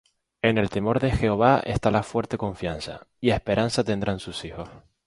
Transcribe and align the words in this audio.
En 0.41 0.57
el 0.57 0.71
temor 0.71 0.99
de 0.99 1.11
Jehová 1.11 1.61
está 1.63 1.91
la 1.91 2.01
fuerte 2.01 2.35
confianza; 2.39 3.05
Y 3.19 3.29
esperanza 3.29 3.83
tendrán 3.83 4.17
sus 4.17 4.43
hijos. 4.45 4.67